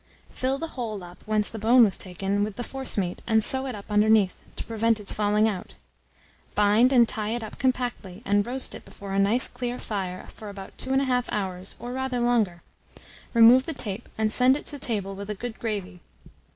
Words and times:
Fill 0.31 0.57
the 0.57 0.69
hole 0.69 1.03
up 1.03 1.21
whence 1.27 1.47
the 1.47 1.59
bone 1.59 1.83
was 1.83 1.95
taken, 1.95 2.43
with 2.43 2.55
the 2.55 2.63
forcemeat, 2.63 3.21
and 3.27 3.43
sew 3.43 3.67
it 3.67 3.75
up 3.75 3.85
underneath, 3.91 4.45
to 4.55 4.63
prevent 4.63 4.99
its 4.99 5.13
falling 5.13 5.47
out. 5.47 5.75
Bind 6.55 6.91
and 6.91 7.07
tie 7.07 7.29
it 7.35 7.43
up 7.43 7.59
compactly, 7.59 8.23
and 8.25 8.43
roast 8.47 8.73
it 8.73 8.83
before 8.83 9.13
a 9.13 9.19
nice 9.19 9.47
clear 9.47 9.77
fire 9.77 10.25
for 10.33 10.49
about 10.49 10.75
2 10.79 10.89
1/2 10.89 11.25
hours 11.31 11.75
or 11.79 11.93
rather 11.93 12.19
longer; 12.19 12.63
remove 13.35 13.67
the 13.67 13.75
tape 13.75 14.09
and 14.17 14.33
send 14.33 14.57
it 14.57 14.65
to 14.65 14.79
table 14.79 15.13
with 15.13 15.29
a 15.29 15.35
good 15.35 15.59
gravy. 15.59 15.99